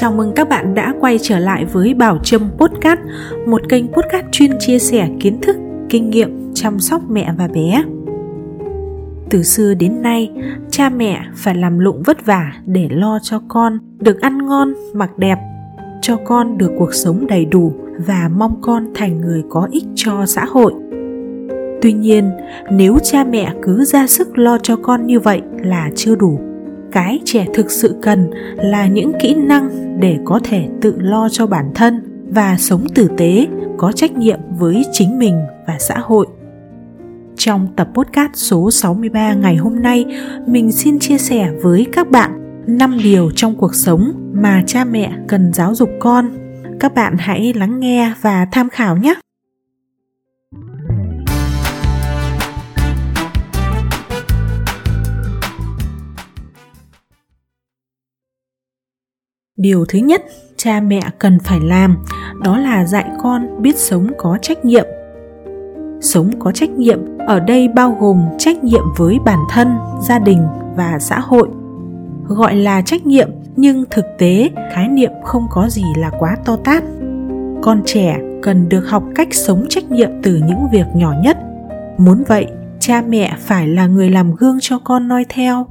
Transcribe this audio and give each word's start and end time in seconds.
Chào 0.00 0.12
mừng 0.12 0.32
các 0.32 0.48
bạn 0.48 0.74
đã 0.74 0.94
quay 1.00 1.18
trở 1.22 1.38
lại 1.38 1.64
với 1.64 1.94
Bảo 1.94 2.18
Trâm 2.22 2.50
Podcast, 2.58 3.00
một 3.46 3.62
kênh 3.68 3.88
podcast 3.88 4.26
chuyên 4.32 4.50
chia 4.58 4.78
sẻ 4.78 5.08
kiến 5.20 5.40
thức, 5.40 5.56
kinh 5.88 6.10
nghiệm 6.10 6.54
chăm 6.54 6.80
sóc 6.80 7.02
mẹ 7.10 7.32
và 7.38 7.48
bé. 7.48 7.82
Từ 9.30 9.42
xưa 9.42 9.74
đến 9.74 10.02
nay, 10.02 10.30
cha 10.70 10.88
mẹ 10.88 11.20
phải 11.34 11.54
làm 11.54 11.78
lụng 11.78 12.02
vất 12.02 12.26
vả 12.26 12.52
để 12.66 12.88
lo 12.90 13.18
cho 13.22 13.42
con 13.48 13.78
được 13.98 14.20
ăn 14.20 14.46
ngon, 14.46 14.74
mặc 14.94 15.18
đẹp, 15.18 15.38
cho 16.02 16.16
con 16.24 16.58
được 16.58 16.70
cuộc 16.78 16.94
sống 16.94 17.26
đầy 17.26 17.44
đủ 17.44 17.72
và 18.06 18.30
mong 18.36 18.58
con 18.62 18.86
thành 18.94 19.20
người 19.20 19.42
có 19.50 19.68
ích 19.70 19.86
cho 19.94 20.26
xã 20.26 20.44
hội. 20.44 20.72
Tuy 21.82 21.92
nhiên, 21.92 22.30
nếu 22.70 22.98
cha 23.02 23.24
mẹ 23.24 23.54
cứ 23.62 23.84
ra 23.84 24.06
sức 24.06 24.38
lo 24.38 24.58
cho 24.58 24.76
con 24.76 25.06
như 25.06 25.20
vậy 25.20 25.42
là 25.64 25.90
chưa 25.94 26.14
đủ 26.14 26.40
cái 26.92 27.20
trẻ 27.24 27.46
thực 27.54 27.70
sự 27.70 27.96
cần 28.02 28.30
là 28.56 28.86
những 28.86 29.12
kỹ 29.22 29.34
năng 29.34 29.70
để 30.00 30.18
có 30.24 30.40
thể 30.44 30.68
tự 30.80 30.94
lo 30.98 31.28
cho 31.28 31.46
bản 31.46 31.70
thân 31.74 32.00
và 32.30 32.56
sống 32.58 32.86
tử 32.94 33.08
tế, 33.16 33.46
có 33.76 33.92
trách 33.92 34.12
nhiệm 34.12 34.38
với 34.58 34.82
chính 34.92 35.18
mình 35.18 35.38
và 35.66 35.76
xã 35.78 35.98
hội. 35.98 36.26
Trong 37.36 37.68
tập 37.76 37.88
podcast 37.94 38.32
số 38.34 38.70
63 38.70 39.34
ngày 39.34 39.56
hôm 39.56 39.82
nay, 39.82 40.04
mình 40.46 40.72
xin 40.72 40.98
chia 40.98 41.18
sẻ 41.18 41.50
với 41.62 41.86
các 41.92 42.10
bạn 42.10 42.62
5 42.66 42.98
điều 43.02 43.30
trong 43.36 43.56
cuộc 43.56 43.74
sống 43.74 44.12
mà 44.32 44.62
cha 44.66 44.84
mẹ 44.84 45.12
cần 45.28 45.52
giáo 45.52 45.74
dục 45.74 45.90
con. 46.00 46.28
Các 46.80 46.94
bạn 46.94 47.16
hãy 47.18 47.52
lắng 47.56 47.80
nghe 47.80 48.12
và 48.20 48.46
tham 48.52 48.68
khảo 48.68 48.96
nhé. 48.96 49.14
Điều 59.58 59.84
thứ 59.88 59.98
nhất 59.98 60.22
cha 60.56 60.80
mẹ 60.80 61.00
cần 61.18 61.38
phải 61.38 61.60
làm, 61.60 61.96
đó 62.44 62.58
là 62.58 62.84
dạy 62.84 63.04
con 63.22 63.62
biết 63.62 63.76
sống 63.76 64.06
có 64.18 64.38
trách 64.42 64.64
nhiệm. 64.64 64.86
Sống 66.00 66.30
có 66.38 66.52
trách 66.52 66.70
nhiệm 66.70 66.98
ở 67.18 67.40
đây 67.40 67.68
bao 67.68 67.96
gồm 68.00 68.22
trách 68.38 68.64
nhiệm 68.64 68.82
với 68.96 69.18
bản 69.24 69.38
thân, 69.50 69.68
gia 70.08 70.18
đình 70.18 70.46
và 70.76 70.98
xã 71.00 71.18
hội. 71.20 71.48
Gọi 72.26 72.56
là 72.56 72.82
trách 72.82 73.06
nhiệm, 73.06 73.30
nhưng 73.56 73.84
thực 73.90 74.04
tế, 74.18 74.50
khái 74.72 74.88
niệm 74.88 75.10
không 75.24 75.46
có 75.50 75.68
gì 75.68 75.84
là 75.96 76.10
quá 76.18 76.36
to 76.44 76.56
tát. 76.56 76.82
Con 77.62 77.82
trẻ 77.84 78.20
cần 78.42 78.68
được 78.68 78.88
học 78.88 79.02
cách 79.14 79.34
sống 79.34 79.66
trách 79.68 79.90
nhiệm 79.90 80.10
từ 80.22 80.40
những 80.48 80.68
việc 80.72 80.86
nhỏ 80.94 81.14
nhất. 81.22 81.38
Muốn 81.98 82.24
vậy, 82.26 82.46
cha 82.80 83.02
mẹ 83.08 83.36
phải 83.38 83.68
là 83.68 83.86
người 83.86 84.10
làm 84.10 84.34
gương 84.34 84.58
cho 84.60 84.78
con 84.78 85.08
noi 85.08 85.24
theo. 85.28 85.66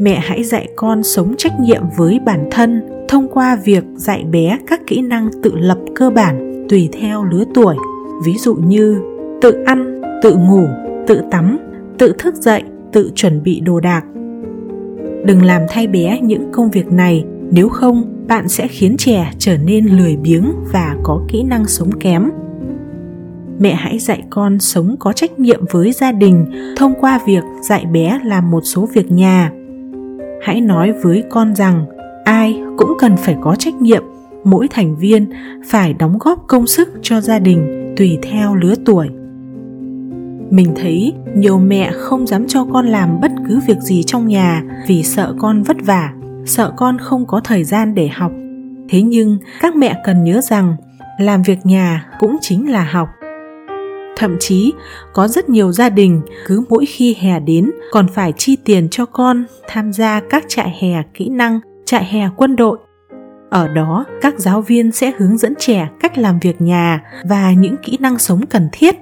Mẹ 0.00 0.20
hãy 0.22 0.44
dạy 0.44 0.68
con 0.76 1.02
sống 1.02 1.34
trách 1.38 1.60
nhiệm 1.60 1.82
với 1.96 2.20
bản 2.24 2.48
thân 2.50 2.95
thông 3.08 3.28
qua 3.28 3.58
việc 3.64 3.84
dạy 3.94 4.24
bé 4.30 4.58
các 4.66 4.80
kỹ 4.86 5.02
năng 5.02 5.30
tự 5.42 5.52
lập 5.54 5.78
cơ 5.94 6.10
bản 6.10 6.66
tùy 6.68 6.88
theo 6.92 7.24
lứa 7.24 7.44
tuổi. 7.54 7.76
Ví 8.24 8.34
dụ 8.34 8.54
như 8.54 9.00
tự 9.40 9.52
ăn, 9.66 10.02
tự 10.22 10.36
ngủ, 10.36 10.66
tự 11.06 11.20
tắm, 11.30 11.58
tự 11.98 12.12
thức 12.18 12.34
dậy, 12.34 12.62
tự 12.92 13.10
chuẩn 13.14 13.42
bị 13.42 13.60
đồ 13.60 13.80
đạc. 13.80 14.04
Đừng 15.24 15.42
làm 15.42 15.62
thay 15.68 15.86
bé 15.86 16.20
những 16.20 16.52
công 16.52 16.70
việc 16.70 16.92
này, 16.92 17.24
nếu 17.50 17.68
không, 17.68 18.24
bạn 18.28 18.48
sẽ 18.48 18.68
khiến 18.68 18.96
trẻ 18.98 19.30
trở 19.38 19.56
nên 19.58 19.86
lười 19.86 20.16
biếng 20.16 20.52
và 20.72 20.96
có 21.02 21.20
kỹ 21.28 21.42
năng 21.42 21.66
sống 21.66 21.90
kém. 22.00 22.30
Mẹ 23.58 23.74
hãy 23.74 23.98
dạy 23.98 24.22
con 24.30 24.58
sống 24.58 24.96
có 24.98 25.12
trách 25.12 25.38
nhiệm 25.38 25.64
với 25.70 25.92
gia 25.92 26.12
đình 26.12 26.46
thông 26.76 26.94
qua 27.00 27.20
việc 27.26 27.44
dạy 27.62 27.86
bé 27.92 28.20
làm 28.24 28.50
một 28.50 28.60
số 28.64 28.88
việc 28.94 29.12
nhà. 29.12 29.52
Hãy 30.42 30.60
nói 30.60 30.92
với 31.02 31.24
con 31.30 31.54
rằng 31.54 31.86
ai 32.26 32.62
cũng 32.76 32.96
cần 32.98 33.16
phải 33.16 33.36
có 33.40 33.56
trách 33.58 33.74
nhiệm. 33.74 34.02
Mỗi 34.44 34.68
thành 34.68 34.96
viên 34.96 35.30
phải 35.66 35.94
đóng 35.94 36.18
góp 36.18 36.44
công 36.46 36.66
sức 36.66 36.88
cho 37.02 37.20
gia 37.20 37.38
đình 37.38 37.94
tùy 37.96 38.18
theo 38.22 38.54
lứa 38.54 38.74
tuổi. 38.84 39.08
Mình 40.50 40.74
thấy 40.76 41.12
nhiều 41.36 41.58
mẹ 41.58 41.90
không 41.92 42.26
dám 42.26 42.46
cho 42.46 42.66
con 42.72 42.86
làm 42.86 43.20
bất 43.20 43.32
cứ 43.48 43.60
việc 43.66 43.78
gì 43.80 44.02
trong 44.02 44.28
nhà 44.28 44.62
vì 44.86 45.02
sợ 45.02 45.34
con 45.38 45.62
vất 45.62 45.76
vả, 45.84 46.12
sợ 46.46 46.72
con 46.76 46.98
không 46.98 47.26
có 47.26 47.40
thời 47.40 47.64
gian 47.64 47.94
để 47.94 48.08
học. 48.08 48.32
Thế 48.88 49.02
nhưng 49.02 49.38
các 49.60 49.76
mẹ 49.76 50.00
cần 50.04 50.24
nhớ 50.24 50.40
rằng 50.40 50.76
làm 51.20 51.42
việc 51.42 51.66
nhà 51.66 52.06
cũng 52.18 52.36
chính 52.40 52.70
là 52.70 52.84
học. 52.84 53.08
Thậm 54.16 54.36
chí 54.40 54.72
có 55.12 55.28
rất 55.28 55.48
nhiều 55.48 55.72
gia 55.72 55.88
đình 55.88 56.20
cứ 56.46 56.64
mỗi 56.68 56.86
khi 56.86 57.16
hè 57.20 57.40
đến 57.40 57.70
còn 57.92 58.06
phải 58.14 58.32
chi 58.36 58.56
tiền 58.64 58.88
cho 58.90 59.06
con 59.06 59.44
tham 59.68 59.92
gia 59.92 60.20
các 60.30 60.44
trại 60.48 60.76
hè 60.80 61.02
kỹ 61.14 61.28
năng 61.28 61.60
trại 61.86 62.04
hè 62.04 62.28
quân 62.36 62.56
đội. 62.56 62.78
Ở 63.50 63.68
đó 63.68 64.04
các 64.20 64.38
giáo 64.38 64.60
viên 64.60 64.92
sẽ 64.92 65.12
hướng 65.18 65.38
dẫn 65.38 65.54
trẻ 65.58 65.88
cách 66.00 66.18
làm 66.18 66.38
việc 66.38 66.60
nhà 66.60 67.00
và 67.24 67.52
những 67.52 67.76
kỹ 67.76 67.98
năng 68.00 68.18
sống 68.18 68.46
cần 68.46 68.68
thiết. 68.72 68.96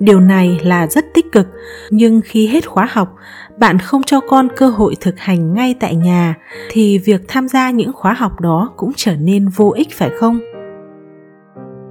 Điều 0.00 0.20
này 0.20 0.60
là 0.62 0.86
rất 0.86 1.04
tích 1.14 1.32
cực 1.32 1.46
nhưng 1.90 2.20
khi 2.24 2.46
hết 2.46 2.68
khóa 2.68 2.88
học 2.90 3.14
bạn 3.58 3.78
không 3.78 4.02
cho 4.02 4.20
con 4.20 4.48
cơ 4.56 4.68
hội 4.68 4.96
thực 5.00 5.18
hành 5.18 5.54
ngay 5.54 5.74
tại 5.80 5.94
nhà 5.94 6.34
thì 6.70 6.98
việc 6.98 7.20
tham 7.28 7.48
gia 7.48 7.70
những 7.70 7.92
khóa 7.92 8.12
học 8.12 8.40
đó 8.40 8.72
cũng 8.76 8.92
trở 8.96 9.16
nên 9.16 9.48
vô 9.48 9.72
ích 9.76 9.88
phải 9.92 10.10
không? 10.20 10.40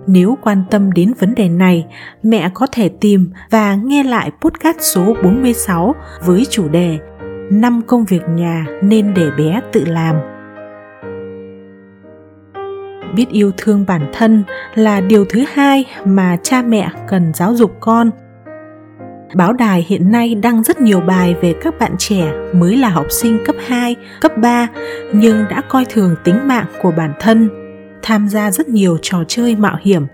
Nếu 0.07 0.37
quan 0.41 0.63
tâm 0.71 0.91
đến 0.91 1.13
vấn 1.19 1.35
đề 1.35 1.49
này, 1.49 1.85
mẹ 2.23 2.49
có 2.53 2.67
thể 2.71 2.89
tìm 2.89 3.31
và 3.49 3.75
nghe 3.75 4.03
lại 4.03 4.31
podcast 4.41 4.77
số 4.81 5.15
46 5.23 5.95
với 6.25 6.45
chủ 6.49 6.67
đề 6.67 6.99
5 7.51 7.81
công 7.87 8.05
việc 8.05 8.21
nhà 8.29 8.65
nên 8.81 9.13
để 9.13 9.31
bé 9.37 9.61
tự 9.71 9.85
làm. 9.85 10.15
Biết 13.15 13.29
yêu 13.29 13.51
thương 13.57 13.85
bản 13.87 14.11
thân 14.13 14.43
là 14.75 15.01
điều 15.01 15.25
thứ 15.25 15.43
hai 15.53 15.85
mà 16.05 16.37
cha 16.43 16.61
mẹ 16.61 16.89
cần 17.07 17.31
giáo 17.33 17.55
dục 17.55 17.71
con. 17.79 18.11
Báo 19.35 19.53
đài 19.53 19.85
hiện 19.87 20.11
nay 20.11 20.35
đăng 20.35 20.63
rất 20.63 20.81
nhiều 20.81 20.99
bài 20.99 21.35
về 21.41 21.55
các 21.61 21.79
bạn 21.79 21.95
trẻ 21.97 22.33
mới 22.53 22.77
là 22.77 22.89
học 22.89 23.05
sinh 23.09 23.39
cấp 23.45 23.55
2, 23.67 23.95
cấp 24.21 24.31
3 24.37 24.67
nhưng 25.13 25.45
đã 25.49 25.61
coi 25.69 25.85
thường 25.85 26.15
tính 26.23 26.47
mạng 26.47 26.65
của 26.81 26.91
bản 26.91 27.13
thân, 27.19 27.49
tham 28.01 28.27
gia 28.27 28.51
rất 28.51 28.69
nhiều 28.69 28.97
trò 29.01 29.23
chơi 29.27 29.55
mạo 29.55 29.77
hiểm. 29.81 30.05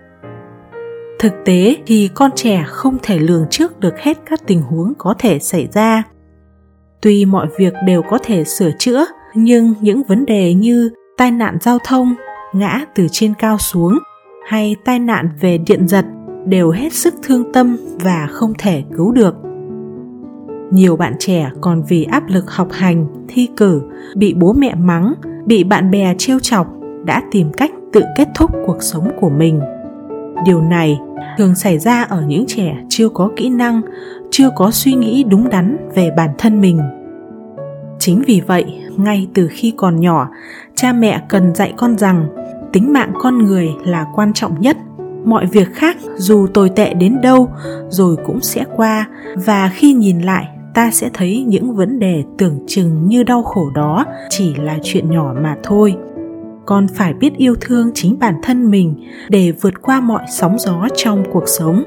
Thực 1.20 1.34
tế 1.46 1.76
thì 1.86 2.10
con 2.14 2.32
trẻ 2.36 2.64
không 2.68 2.98
thể 3.04 3.20
lường 3.20 3.46
trước 3.50 3.80
được 3.80 4.00
hết 4.00 4.18
các 4.26 4.42
tình 4.48 4.62
huống 4.62 4.94
có 4.98 5.16
thể 5.20 5.40
xảy 5.40 5.68
ra 5.74 6.04
tuy 7.04 7.26
mọi 7.26 7.48
việc 7.58 7.74
đều 7.86 8.02
có 8.02 8.18
thể 8.24 8.44
sửa 8.44 8.72
chữa, 8.80 9.06
nhưng 9.36 9.74
những 9.82 10.04
vấn 10.04 10.26
đề 10.26 10.54
như 10.54 10.90
tai 11.18 11.32
nạn 11.32 11.58
giao 11.62 11.78
thông, 11.86 12.16
ngã 12.54 12.86
từ 12.96 13.08
trên 13.12 13.34
cao 13.40 13.58
xuống 13.58 14.00
hay 14.48 14.76
tai 14.86 15.00
nạn 15.00 15.30
về 15.42 15.58
điện 15.58 15.88
giật 15.88 16.06
đều 16.46 16.72
hết 16.72 16.94
sức 16.94 17.14
thương 17.24 17.54
tâm 17.54 17.78
và 18.04 18.28
không 18.32 18.54
thể 18.58 18.84
cứu 18.98 19.12
được. 19.12 19.36
Nhiều 20.72 20.96
bạn 20.96 21.14
trẻ 21.20 21.52
còn 21.62 21.84
vì 21.90 22.04
áp 22.04 22.24
lực 22.28 22.52
học 22.52 22.68
hành, 22.72 23.08
thi 23.28 23.48
cử, 23.58 23.82
bị 24.16 24.34
bố 24.34 24.54
mẹ 24.54 24.76
mắng, 24.76 25.14
bị 25.46 25.64
bạn 25.64 25.92
bè 25.92 26.16
trêu 26.18 26.40
chọc 26.40 26.68
đã 27.06 27.22
tìm 27.32 27.52
cách 27.54 27.72
tự 27.94 28.02
kết 28.18 28.28
thúc 28.36 28.52
cuộc 28.66 28.84
sống 28.84 29.10
của 29.20 29.30
mình. 29.30 29.60
Điều 30.46 30.62
này 30.62 31.00
thường 31.38 31.56
xảy 31.56 31.80
ra 31.80 32.04
ở 32.04 32.24
những 32.28 32.46
trẻ 32.48 32.76
chưa 32.90 33.10
có 33.10 33.30
kỹ 33.36 33.50
năng, 33.50 33.82
chưa 34.32 34.50
có 34.56 34.72
suy 34.72 34.94
nghĩ 34.94 35.24
đúng 35.24 35.50
đắn 35.50 35.78
về 35.96 36.10
bản 36.18 36.30
thân 36.38 36.62
mình. 36.62 36.80
Chính 38.00 38.24
vì 38.28 38.42
vậy, 38.48 38.80
ngay 38.98 39.28
từ 39.34 39.48
khi 39.52 39.74
còn 39.78 40.00
nhỏ, 40.00 40.30
cha 40.76 40.94
mẹ 40.94 41.22
cần 41.30 41.56
dạy 41.56 41.74
con 41.78 41.98
rằng 41.98 42.28
tính 42.74 42.94
mạng 42.94 43.12
con 43.20 43.38
người 43.38 43.70
là 43.86 44.06
quan 44.16 44.34
trọng 44.34 44.62
nhất. 44.62 44.78
Mọi 45.26 45.46
việc 45.46 45.74
khác 45.74 45.98
dù 46.16 46.48
tồi 46.48 46.70
tệ 46.70 46.94
đến 46.94 47.22
đâu 47.22 47.50
rồi 47.90 48.16
cũng 48.26 48.42
sẽ 48.42 48.64
qua 48.76 49.08
và 49.36 49.72
khi 49.74 49.94
nhìn 49.94 50.22
lại, 50.22 50.48
ta 50.74 50.92
sẽ 50.92 51.10
thấy 51.14 51.44
những 51.48 51.76
vấn 51.76 52.00
đề 52.00 52.24
tưởng 52.38 52.60
chừng 52.68 53.08
như 53.08 53.24
đau 53.24 53.44
khổ 53.44 53.70
đó 53.76 54.06
chỉ 54.30 54.56
là 54.56 54.78
chuyện 54.84 55.12
nhỏ 55.12 55.34
mà 55.42 55.56
thôi 55.64 55.96
con 56.66 56.88
phải 56.88 57.14
biết 57.14 57.34
yêu 57.38 57.56
thương 57.62 57.92
chính 57.94 58.20
bản 58.20 58.36
thân 58.44 58.72
mình 58.72 58.96
để 59.30 59.52
vượt 59.62 59.82
qua 59.82 60.02
mọi 60.02 60.24
sóng 60.32 60.60
gió 60.60 60.88
trong 60.96 61.24
cuộc 61.32 61.44
sống. 61.48 61.84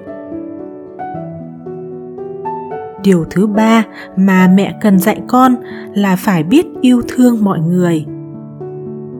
Điều 3.02 3.24
thứ 3.30 3.46
ba 3.46 3.84
mà 4.16 4.48
mẹ 4.54 4.74
cần 4.80 4.98
dạy 4.98 5.20
con 5.28 5.54
là 5.94 6.16
phải 6.16 6.42
biết 6.42 6.66
yêu 6.80 7.02
thương 7.08 7.44
mọi 7.44 7.60
người. 7.60 8.04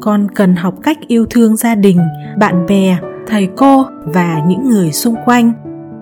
Con 0.01 0.27
cần 0.35 0.57
học 0.57 0.75
cách 0.83 0.99
yêu 1.07 1.27
thương 1.31 1.57
gia 1.57 1.75
đình, 1.75 1.99
bạn 2.39 2.67
bè, 2.69 2.99
thầy 3.27 3.49
cô 3.57 3.85
và 4.05 4.41
những 4.49 4.71
người 4.71 4.93
xung 4.93 5.15
quanh. 5.25 5.53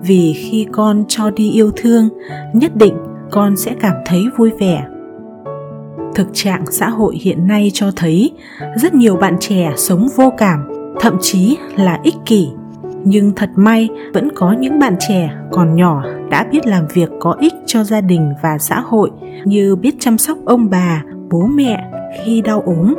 Vì 0.01 0.33
khi 0.33 0.67
con 0.71 1.03
cho 1.07 1.31
đi 1.31 1.51
yêu 1.51 1.71
thương, 1.75 2.09
nhất 2.53 2.75
định 2.75 2.93
con 3.31 3.57
sẽ 3.57 3.75
cảm 3.79 3.95
thấy 4.05 4.23
vui 4.37 4.51
vẻ 4.59 4.85
thực 6.15 6.27
trạng 6.33 6.63
xã 6.71 6.89
hội 6.89 7.15
hiện 7.21 7.47
nay 7.47 7.71
cho 7.73 7.91
thấy, 7.95 8.31
rất 8.75 8.93
nhiều 8.93 9.15
bạn 9.15 9.37
trẻ 9.39 9.73
sống 9.77 10.07
vô 10.15 10.33
cảm, 10.37 10.67
thậm 10.99 11.17
chí 11.21 11.57
là 11.75 11.99
ích 12.03 12.15
kỷ. 12.25 12.49
Nhưng 13.03 13.31
thật 13.35 13.49
may, 13.55 13.89
vẫn 14.13 14.29
có 14.35 14.55
những 14.59 14.79
bạn 14.79 14.95
trẻ 15.07 15.29
còn 15.51 15.75
nhỏ 15.75 16.03
đã 16.29 16.45
biết 16.51 16.67
làm 16.67 16.87
việc 16.93 17.09
có 17.19 17.35
ích 17.39 17.53
cho 17.65 17.83
gia 17.83 18.01
đình 18.01 18.33
và 18.43 18.57
xã 18.57 18.79
hội, 18.79 19.11
như 19.45 19.75
biết 19.75 19.95
chăm 19.99 20.17
sóc 20.17 20.37
ông 20.45 20.69
bà, 20.69 21.03
bố 21.29 21.45
mẹ 21.45 21.91
khi 22.23 22.41
đau 22.41 22.63
ốm, 22.65 22.93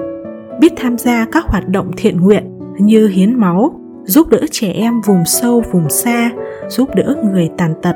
biết 0.60 0.72
tham 0.76 0.98
gia 0.98 1.26
các 1.32 1.44
hoạt 1.44 1.68
động 1.68 1.90
thiện 1.96 2.20
nguyện 2.20 2.58
như 2.78 3.08
hiến 3.08 3.34
máu, 3.34 3.80
giúp 4.04 4.28
đỡ 4.28 4.40
trẻ 4.50 4.72
em 4.72 5.00
vùng 5.00 5.24
sâu, 5.24 5.62
vùng 5.72 5.90
xa, 5.90 6.30
giúp 6.68 6.88
đỡ 6.94 7.16
người 7.32 7.50
tàn 7.58 7.74
tật. 7.82 7.94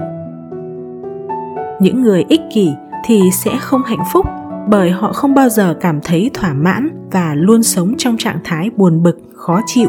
Những 1.80 2.02
người 2.02 2.24
ích 2.28 2.40
kỷ 2.54 2.70
thì 3.04 3.20
sẽ 3.44 3.50
không 3.60 3.82
hạnh 3.82 4.02
phúc 4.12 4.26
bởi 4.68 4.90
họ 4.90 5.12
không 5.12 5.34
bao 5.34 5.48
giờ 5.48 5.74
cảm 5.80 6.00
thấy 6.00 6.30
thỏa 6.34 6.52
mãn 6.52 6.88
và 7.10 7.34
luôn 7.34 7.62
sống 7.62 7.94
trong 7.98 8.16
trạng 8.16 8.38
thái 8.44 8.70
buồn 8.76 9.02
bực, 9.02 9.18
khó 9.34 9.60
chịu. 9.66 9.88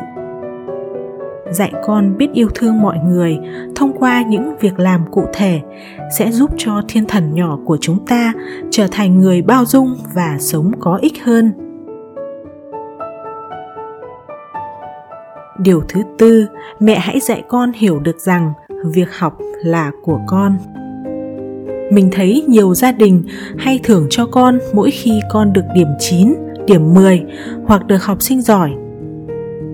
Dạy 1.51 1.73
con 1.83 2.17
biết 2.17 2.27
yêu 2.33 2.49
thương 2.55 2.81
mọi 2.81 2.97
người 2.97 3.37
thông 3.75 3.93
qua 3.99 4.21
những 4.21 4.57
việc 4.59 4.79
làm 4.79 5.01
cụ 5.11 5.25
thể 5.33 5.61
sẽ 6.17 6.31
giúp 6.31 6.51
cho 6.57 6.81
thiên 6.87 7.05
thần 7.05 7.33
nhỏ 7.33 7.59
của 7.65 7.77
chúng 7.81 8.05
ta 8.05 8.33
trở 8.69 8.87
thành 8.91 9.19
người 9.19 9.41
bao 9.41 9.65
dung 9.65 9.97
và 10.13 10.37
sống 10.39 10.71
có 10.79 10.99
ích 11.01 11.23
hơn. 11.23 11.51
Điều 15.59 15.81
thứ 15.89 16.01
tư, 16.17 16.47
mẹ 16.79 16.99
hãy 16.99 17.19
dạy 17.19 17.43
con 17.47 17.71
hiểu 17.71 17.99
được 17.99 18.19
rằng 18.19 18.53
việc 18.85 19.17
học 19.17 19.37
là 19.63 19.91
của 20.03 20.19
con 20.27 20.57
mình 21.91 22.09
thấy 22.11 22.43
nhiều 22.47 22.75
gia 22.75 22.91
đình 22.91 23.23
hay 23.57 23.79
thưởng 23.83 24.07
cho 24.09 24.25
con 24.25 24.59
mỗi 24.73 24.91
khi 24.91 25.19
con 25.31 25.53
được 25.53 25.65
điểm 25.75 25.87
9, 25.99 26.33
điểm 26.65 26.93
10 26.93 27.23
hoặc 27.65 27.87
được 27.87 28.03
học 28.03 28.21
sinh 28.21 28.41
giỏi. 28.41 28.71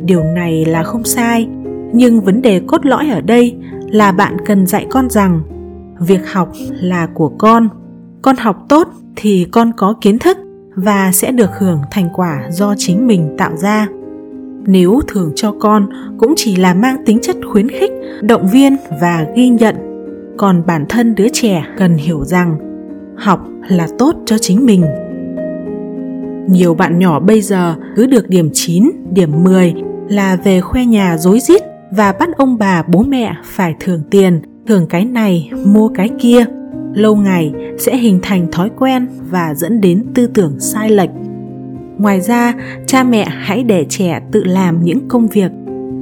Điều 0.05 0.23
này 0.23 0.65
là 0.65 0.83
không 0.83 1.03
sai, 1.03 1.47
nhưng 1.93 2.21
vấn 2.21 2.41
đề 2.41 2.61
cốt 2.67 2.85
lõi 2.85 3.09
ở 3.09 3.21
đây 3.21 3.55
là 3.91 4.11
bạn 4.11 4.37
cần 4.45 4.67
dạy 4.67 4.85
con 4.89 5.09
rằng 5.09 5.41
việc 5.99 6.31
học 6.31 6.51
là 6.69 7.07
của 7.13 7.29
con. 7.37 7.69
Con 8.21 8.35
học 8.37 8.65
tốt 8.69 8.87
thì 9.15 9.47
con 9.51 9.71
có 9.77 9.95
kiến 10.01 10.19
thức 10.19 10.37
và 10.75 11.11
sẽ 11.13 11.31
được 11.31 11.49
hưởng 11.59 11.79
thành 11.91 12.09
quả 12.13 12.41
do 12.49 12.75
chính 12.77 13.07
mình 13.07 13.35
tạo 13.37 13.55
ra 13.55 13.87
nếu 14.67 14.99
thưởng 15.07 15.31
cho 15.35 15.51
con 15.59 15.89
cũng 16.17 16.33
chỉ 16.35 16.55
là 16.55 16.73
mang 16.73 17.05
tính 17.05 17.19
chất 17.21 17.35
khuyến 17.51 17.69
khích 17.69 17.91
động 18.21 18.47
viên 18.47 18.75
và 19.01 19.25
ghi 19.35 19.49
nhận 19.49 19.86
còn 20.37 20.63
bản 20.65 20.85
thân 20.89 21.15
đứa 21.15 21.27
trẻ 21.33 21.65
cần 21.77 21.93
hiểu 21.93 22.25
rằng 22.25 22.57
học 23.17 23.47
là 23.69 23.87
tốt 23.99 24.15
cho 24.25 24.37
chính 24.37 24.65
mình 24.65 24.85
nhiều 26.47 26.73
bạn 26.73 26.99
nhỏ 26.99 27.19
bây 27.19 27.41
giờ 27.41 27.75
cứ 27.95 28.07
được 28.07 28.29
điểm 28.29 28.49
9, 28.53 28.91
điểm 29.11 29.43
10 29.43 29.73
là 30.09 30.35
về 30.43 30.61
khoe 30.61 30.85
nhà 30.85 31.17
dối 31.17 31.39
rít 31.39 31.61
và 31.91 32.11
bắt 32.19 32.29
ông 32.37 32.57
bà 32.57 32.83
bố 32.83 33.03
mẹ 33.03 33.35
phải 33.43 33.75
thưởng 33.79 34.01
tiền, 34.11 34.41
thưởng 34.67 34.87
cái 34.89 35.05
này, 35.05 35.51
mua 35.65 35.89
cái 35.89 36.09
kia. 36.19 36.45
Lâu 36.93 37.15
ngày 37.15 37.53
sẽ 37.77 37.97
hình 37.97 38.19
thành 38.21 38.51
thói 38.51 38.69
quen 38.77 39.07
và 39.29 39.53
dẫn 39.53 39.81
đến 39.81 40.05
tư 40.13 40.27
tưởng 40.27 40.59
sai 40.59 40.89
lệch 40.89 41.09
ngoài 41.97 42.21
ra 42.21 42.53
cha 42.85 43.03
mẹ 43.03 43.25
hãy 43.29 43.63
để 43.63 43.85
trẻ 43.89 44.21
tự 44.31 44.43
làm 44.43 44.83
những 44.83 45.07
công 45.07 45.27
việc 45.27 45.51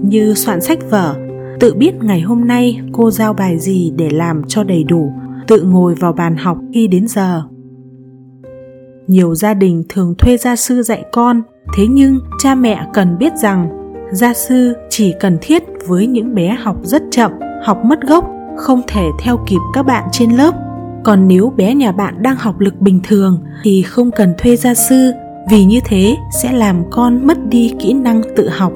như 0.03 0.33
soạn 0.33 0.61
sách 0.61 0.79
vở 0.89 1.15
tự 1.59 1.73
biết 1.73 1.95
ngày 2.01 2.21
hôm 2.21 2.47
nay 2.47 2.81
cô 2.93 3.11
giao 3.11 3.33
bài 3.33 3.59
gì 3.59 3.91
để 3.95 4.09
làm 4.09 4.41
cho 4.47 4.63
đầy 4.63 4.83
đủ, 4.83 5.11
tự 5.47 5.61
ngồi 5.61 5.95
vào 5.95 6.13
bàn 6.13 6.37
học 6.37 6.57
khi 6.73 6.87
đến 6.87 7.07
giờ. 7.07 7.43
Nhiều 9.07 9.35
gia 9.35 9.53
đình 9.53 9.83
thường 9.89 10.15
thuê 10.17 10.37
gia 10.37 10.55
sư 10.55 10.83
dạy 10.83 11.05
con, 11.11 11.41
thế 11.77 11.87
nhưng 11.89 12.19
cha 12.43 12.55
mẹ 12.55 12.87
cần 12.93 13.17
biết 13.17 13.37
rằng 13.37 13.69
gia 14.11 14.33
sư 14.33 14.73
chỉ 14.89 15.13
cần 15.19 15.37
thiết 15.41 15.63
với 15.87 16.07
những 16.07 16.35
bé 16.35 16.57
học 16.59 16.77
rất 16.83 17.03
chậm, 17.11 17.31
học 17.63 17.85
mất 17.85 18.01
gốc, 18.01 18.31
không 18.57 18.81
thể 18.87 19.05
theo 19.19 19.37
kịp 19.47 19.59
các 19.73 19.83
bạn 19.83 20.03
trên 20.11 20.31
lớp. 20.31 20.53
Còn 21.03 21.27
nếu 21.27 21.53
bé 21.57 21.75
nhà 21.75 21.91
bạn 21.91 22.21
đang 22.21 22.35
học 22.35 22.59
lực 22.59 22.81
bình 22.81 22.99
thường 23.03 23.39
thì 23.63 23.81
không 23.81 24.11
cần 24.11 24.33
thuê 24.37 24.55
gia 24.55 24.73
sư, 24.73 25.11
vì 25.51 25.65
như 25.65 25.79
thế 25.85 26.15
sẽ 26.41 26.51
làm 26.51 26.83
con 26.91 27.27
mất 27.27 27.37
đi 27.49 27.73
kỹ 27.79 27.93
năng 27.93 28.21
tự 28.35 28.49
học. 28.49 28.73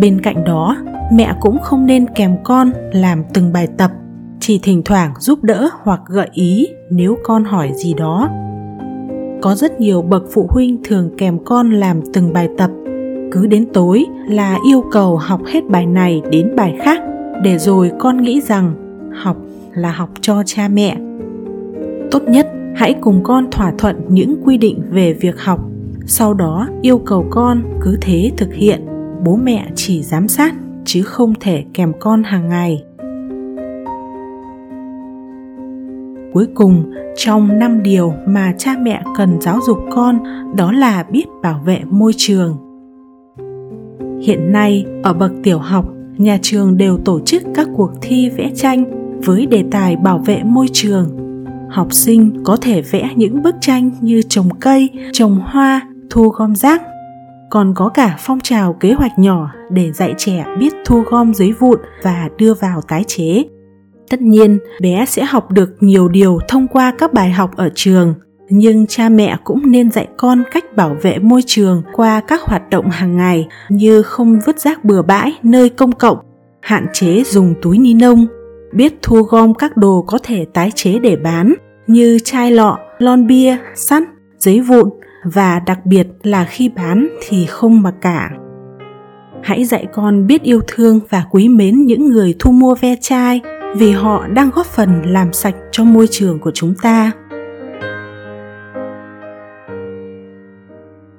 Bên 0.00 0.20
cạnh 0.22 0.44
đó 0.44 0.76
mẹ 1.12 1.34
cũng 1.40 1.58
không 1.58 1.86
nên 1.86 2.06
kèm 2.14 2.36
con 2.44 2.72
làm 2.92 3.24
từng 3.34 3.52
bài 3.52 3.68
tập, 3.76 3.90
chỉ 4.40 4.60
thỉnh 4.62 4.82
thoảng 4.84 5.14
giúp 5.18 5.44
đỡ 5.44 5.68
hoặc 5.82 6.00
gợi 6.06 6.28
ý 6.32 6.66
nếu 6.90 7.16
con 7.24 7.44
hỏi 7.44 7.70
gì 7.74 7.94
đó. 7.94 8.28
Có 9.42 9.54
rất 9.54 9.80
nhiều 9.80 10.02
bậc 10.02 10.22
phụ 10.32 10.46
huynh 10.50 10.82
thường 10.84 11.10
kèm 11.18 11.38
con 11.44 11.70
làm 11.70 12.00
từng 12.12 12.32
bài 12.32 12.48
tập, 12.58 12.70
cứ 13.32 13.46
đến 13.46 13.66
tối 13.72 14.06
là 14.28 14.58
yêu 14.66 14.84
cầu 14.90 15.16
học 15.16 15.40
hết 15.46 15.70
bài 15.70 15.86
này 15.86 16.22
đến 16.30 16.56
bài 16.56 16.76
khác 16.80 17.02
để 17.42 17.58
rồi 17.58 17.92
con 17.98 18.22
nghĩ 18.22 18.40
rằng 18.40 18.74
học 19.22 19.36
là 19.74 19.90
học 19.90 20.10
cho 20.20 20.42
cha 20.46 20.68
mẹ. 20.68 20.96
Tốt 22.10 22.22
nhất 22.28 22.48
hãy 22.76 22.94
cùng 23.00 23.22
con 23.24 23.50
thỏa 23.50 23.72
thuận 23.78 23.96
những 24.08 24.36
quy 24.44 24.58
định 24.58 24.82
về 24.90 25.12
việc 25.12 25.40
học, 25.40 25.60
sau 26.06 26.34
đó 26.34 26.68
yêu 26.82 26.98
cầu 26.98 27.26
con 27.30 27.62
cứ 27.82 27.98
thế 28.00 28.32
thực 28.36 28.54
hiện, 28.54 28.86
bố 29.24 29.36
mẹ 29.36 29.66
chỉ 29.74 30.02
giám 30.02 30.28
sát 30.28 30.54
chứ 30.88 31.02
không 31.02 31.32
thể 31.40 31.64
kèm 31.74 31.92
con 32.00 32.22
hàng 32.22 32.48
ngày. 32.48 32.84
Cuối 36.32 36.46
cùng, 36.54 36.92
trong 37.16 37.58
năm 37.58 37.82
điều 37.82 38.12
mà 38.26 38.52
cha 38.58 38.76
mẹ 38.82 39.02
cần 39.16 39.40
giáo 39.40 39.58
dục 39.66 39.78
con, 39.90 40.18
đó 40.56 40.72
là 40.72 41.02
biết 41.10 41.24
bảo 41.42 41.60
vệ 41.64 41.80
môi 41.90 42.12
trường. 42.16 42.56
Hiện 44.22 44.52
nay, 44.52 44.84
ở 45.02 45.12
bậc 45.12 45.32
tiểu 45.42 45.58
học, 45.58 45.84
nhà 46.16 46.38
trường 46.42 46.76
đều 46.76 46.98
tổ 47.04 47.20
chức 47.20 47.42
các 47.54 47.68
cuộc 47.76 47.90
thi 48.02 48.30
vẽ 48.30 48.50
tranh 48.54 48.84
với 49.24 49.46
đề 49.46 49.64
tài 49.70 49.96
bảo 49.96 50.18
vệ 50.18 50.42
môi 50.44 50.66
trường. 50.72 51.06
Học 51.70 51.92
sinh 51.92 52.44
có 52.44 52.56
thể 52.60 52.82
vẽ 52.82 53.10
những 53.16 53.42
bức 53.42 53.54
tranh 53.60 53.90
như 54.00 54.22
trồng 54.28 54.48
cây, 54.60 54.90
trồng 55.12 55.40
hoa, 55.44 55.88
thu 56.10 56.28
gom 56.28 56.54
rác 56.54 56.82
còn 57.50 57.74
có 57.74 57.88
cả 57.88 58.16
phong 58.18 58.40
trào 58.40 58.72
kế 58.72 58.92
hoạch 58.92 59.18
nhỏ 59.18 59.50
để 59.70 59.92
dạy 59.92 60.14
trẻ 60.18 60.44
biết 60.58 60.74
thu 60.84 61.02
gom 61.10 61.34
giấy 61.34 61.52
vụn 61.52 61.78
và 62.02 62.28
đưa 62.38 62.54
vào 62.54 62.80
tái 62.88 63.04
chế. 63.06 63.44
Tất 64.10 64.20
nhiên 64.20 64.58
bé 64.80 65.04
sẽ 65.06 65.24
học 65.24 65.50
được 65.50 65.70
nhiều 65.80 66.08
điều 66.08 66.38
thông 66.48 66.68
qua 66.68 66.94
các 66.98 67.12
bài 67.12 67.30
học 67.30 67.56
ở 67.56 67.70
trường 67.74 68.14
nhưng 68.50 68.86
cha 68.86 69.08
mẹ 69.08 69.36
cũng 69.44 69.70
nên 69.70 69.90
dạy 69.90 70.08
con 70.16 70.42
cách 70.50 70.76
bảo 70.76 70.96
vệ 71.02 71.18
môi 71.18 71.42
trường 71.46 71.82
qua 71.92 72.20
các 72.20 72.42
hoạt 72.42 72.70
động 72.70 72.90
hàng 72.90 73.16
ngày 73.16 73.48
như 73.68 74.02
không 74.02 74.38
vứt 74.46 74.60
rác 74.60 74.84
bừa 74.84 75.02
bãi 75.02 75.34
nơi 75.42 75.68
công 75.68 75.92
cộng 75.92 76.18
hạn 76.60 76.86
chế 76.92 77.22
dùng 77.24 77.54
túi 77.62 77.78
ni 77.78 77.94
lông 77.94 78.26
biết 78.72 78.94
thu 79.02 79.22
gom 79.22 79.54
các 79.54 79.76
đồ 79.76 80.04
có 80.06 80.18
thể 80.22 80.46
tái 80.54 80.70
chế 80.74 80.98
để 80.98 81.16
bán 81.16 81.54
như 81.86 82.18
chai 82.24 82.50
lọ, 82.50 82.78
lon 82.98 83.26
bia, 83.26 83.56
sắt, 83.74 84.02
giấy 84.38 84.60
vụn 84.60 84.90
và 85.24 85.60
đặc 85.66 85.86
biệt 85.86 86.06
là 86.22 86.44
khi 86.44 86.68
bán 86.68 87.08
thì 87.28 87.46
không 87.46 87.82
mặc 87.82 87.94
cả. 88.00 88.30
Hãy 89.42 89.64
dạy 89.64 89.86
con 89.92 90.26
biết 90.26 90.42
yêu 90.42 90.60
thương 90.66 91.00
và 91.10 91.24
quý 91.30 91.48
mến 91.48 91.82
những 91.82 92.08
người 92.08 92.34
thu 92.38 92.52
mua 92.52 92.74
ve 92.74 92.94
chai 93.00 93.40
vì 93.76 93.92
họ 93.92 94.26
đang 94.26 94.50
góp 94.54 94.66
phần 94.66 95.02
làm 95.06 95.32
sạch 95.32 95.54
cho 95.72 95.84
môi 95.84 96.06
trường 96.10 96.38
của 96.38 96.50
chúng 96.54 96.74
ta. 96.82 97.10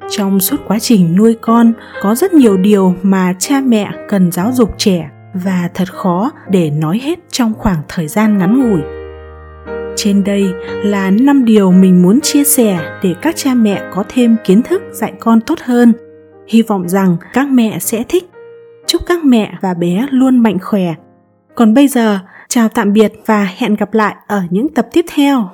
Trong 0.09 0.39
suốt 0.39 0.57
quá 0.67 0.79
trình 0.79 1.15
nuôi 1.15 1.35
con, 1.41 1.73
có 2.01 2.15
rất 2.15 2.33
nhiều 2.33 2.57
điều 2.57 2.95
mà 3.01 3.33
cha 3.39 3.61
mẹ 3.65 3.91
cần 4.07 4.31
giáo 4.31 4.51
dục 4.53 4.69
trẻ 4.77 5.09
và 5.33 5.69
thật 5.73 5.93
khó 5.93 6.31
để 6.49 6.69
nói 6.69 6.99
hết 7.03 7.19
trong 7.31 7.53
khoảng 7.53 7.81
thời 7.87 8.07
gian 8.07 8.37
ngắn 8.37 8.59
ngủi. 8.59 8.98
Trên 10.01 10.23
đây 10.23 10.53
là 10.83 11.11
5 11.11 11.45
điều 11.45 11.71
mình 11.71 12.01
muốn 12.01 12.21
chia 12.21 12.43
sẻ 12.43 12.99
để 13.03 13.15
các 13.21 13.35
cha 13.35 13.53
mẹ 13.53 13.83
có 13.93 14.03
thêm 14.09 14.35
kiến 14.45 14.61
thức 14.61 14.81
dạy 14.91 15.13
con 15.19 15.41
tốt 15.41 15.59
hơn. 15.63 15.93
Hy 16.47 16.61
vọng 16.61 16.89
rằng 16.89 17.17
các 17.33 17.47
mẹ 17.47 17.79
sẽ 17.79 18.03
thích. 18.09 18.29
Chúc 18.87 19.01
các 19.05 19.23
mẹ 19.23 19.53
và 19.61 19.73
bé 19.73 20.07
luôn 20.11 20.39
mạnh 20.39 20.57
khỏe. 20.61 20.93
Còn 21.55 21.73
bây 21.73 21.87
giờ, 21.87 22.19
chào 22.49 22.69
tạm 22.69 22.93
biệt 22.93 23.13
và 23.25 23.49
hẹn 23.57 23.75
gặp 23.75 23.93
lại 23.93 24.15
ở 24.27 24.41
những 24.49 24.67
tập 24.73 24.87
tiếp 24.93 25.05
theo. 25.15 25.49